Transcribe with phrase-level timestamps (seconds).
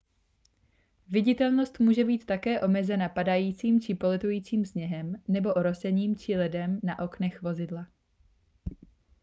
[1.09, 7.41] viditelnost může být také omezena padajícím či poletujícím sněhem nebo orosením či ledem na oknech
[7.41, 7.87] vozidla